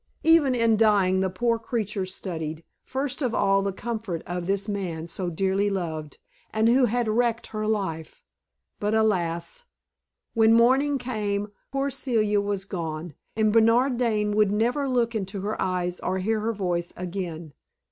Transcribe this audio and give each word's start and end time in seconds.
Even 0.23 0.55
in 0.55 0.77
dying, 0.77 1.19
the 1.19 1.29
poor 1.29 1.59
creature 1.59 2.07
studied, 2.07 2.63
first 2.83 3.21
of 3.21 3.35
all 3.35 3.61
the 3.61 3.71
comfort 3.71 4.23
of 4.25 4.47
this 4.47 4.67
man 4.67 5.05
so 5.07 5.29
dearly 5.29 5.69
loved, 5.69 6.17
and 6.51 6.67
who 6.67 6.85
had 6.85 7.07
wrecked 7.07 7.45
her 7.53 7.67
life. 7.67 8.23
But 8.79 8.95
alas! 8.95 9.65
when 10.33 10.55
morning 10.55 10.97
came, 10.97 11.49
poor 11.71 11.91
Celia 11.91 12.41
was 12.41 12.65
gone, 12.65 13.13
and 13.35 13.53
Bernard 13.53 13.99
Dane 13.99 14.35
would 14.35 14.51
never 14.51 14.89
look 14.89 15.13
into 15.13 15.41
her 15.41 15.61
eyes 15.61 15.99
or 15.99 16.17
hear 16.17 16.39
her 16.39 16.51
voice 16.53 16.91
again. 16.97 17.53